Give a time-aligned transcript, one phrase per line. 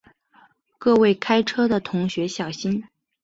[0.79, 2.85] 各位开车的同学小心